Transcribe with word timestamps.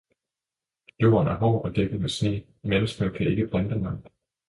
Jorden 0.99 1.27
er 1.29 1.35
hård 1.35 1.65
og 1.65 1.75
dækket 1.75 2.01
med 2.01 2.09
sne, 2.09 2.43
menneskene 2.63 3.11
kan 3.11 3.27
ikke 3.27 3.47
plante 3.47 3.75
mig. 3.75 3.97